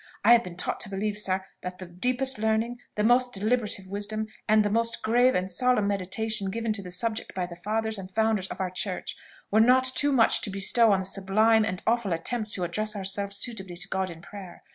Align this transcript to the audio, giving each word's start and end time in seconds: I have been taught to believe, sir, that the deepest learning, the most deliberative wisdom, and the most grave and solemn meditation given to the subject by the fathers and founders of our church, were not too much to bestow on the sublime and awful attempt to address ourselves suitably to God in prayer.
I 0.23 0.33
have 0.33 0.43
been 0.43 0.55
taught 0.55 0.79
to 0.79 0.89
believe, 0.89 1.19
sir, 1.19 1.45
that 1.61 1.77
the 1.77 1.85
deepest 1.85 2.39
learning, 2.39 2.79
the 2.95 3.03
most 3.03 3.33
deliberative 3.33 3.85
wisdom, 3.85 4.29
and 4.49 4.65
the 4.65 4.69
most 4.71 5.03
grave 5.03 5.35
and 5.35 5.51
solemn 5.51 5.85
meditation 5.87 6.49
given 6.49 6.73
to 6.73 6.81
the 6.81 6.89
subject 6.89 7.35
by 7.35 7.45
the 7.45 7.55
fathers 7.55 7.99
and 7.99 8.09
founders 8.09 8.47
of 8.47 8.59
our 8.59 8.71
church, 8.71 9.15
were 9.51 9.59
not 9.59 9.83
too 9.83 10.11
much 10.11 10.41
to 10.41 10.49
bestow 10.49 10.91
on 10.91 11.01
the 11.01 11.05
sublime 11.05 11.63
and 11.63 11.83
awful 11.85 12.13
attempt 12.13 12.51
to 12.53 12.63
address 12.63 12.95
ourselves 12.95 13.37
suitably 13.37 13.75
to 13.75 13.87
God 13.89 14.09
in 14.09 14.23
prayer. 14.23 14.63